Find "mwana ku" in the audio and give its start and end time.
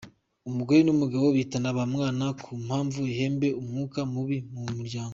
1.93-2.51